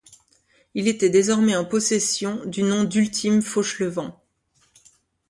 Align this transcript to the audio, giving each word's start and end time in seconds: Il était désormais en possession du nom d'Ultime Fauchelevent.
Il 0.73 0.87
était 0.87 1.11
désormais 1.11 1.55
en 1.55 1.63
possession 1.63 2.43
du 2.45 2.63
nom 2.63 2.85
d'Ultime 2.85 3.43
Fauchelevent. 3.43 4.19